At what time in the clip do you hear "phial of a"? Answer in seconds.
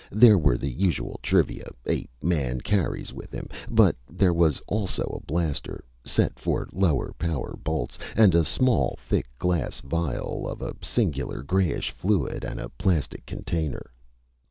9.81-10.73